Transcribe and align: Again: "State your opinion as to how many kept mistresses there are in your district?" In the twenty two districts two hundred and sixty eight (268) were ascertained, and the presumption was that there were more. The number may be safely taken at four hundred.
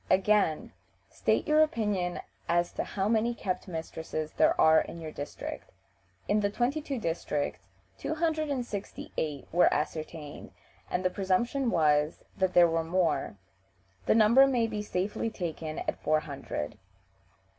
Again: 0.09 0.73
"State 1.11 1.47
your 1.47 1.61
opinion 1.61 2.21
as 2.49 2.71
to 2.71 2.83
how 2.83 3.07
many 3.07 3.35
kept 3.35 3.67
mistresses 3.67 4.31
there 4.31 4.59
are 4.59 4.79
in 4.81 4.99
your 4.99 5.11
district?" 5.11 5.69
In 6.27 6.39
the 6.39 6.49
twenty 6.49 6.81
two 6.81 6.97
districts 6.97 7.67
two 7.99 8.15
hundred 8.15 8.49
and 8.49 8.65
sixty 8.65 9.11
eight 9.15 9.47
(268) 9.51 9.53
were 9.59 9.71
ascertained, 9.71 10.51
and 10.89 11.05
the 11.05 11.11
presumption 11.11 11.69
was 11.69 12.23
that 12.35 12.55
there 12.55 12.67
were 12.67 12.83
more. 12.83 13.37
The 14.07 14.15
number 14.15 14.47
may 14.47 14.65
be 14.65 14.81
safely 14.81 15.29
taken 15.29 15.77
at 15.77 16.01
four 16.01 16.21
hundred. 16.21 16.79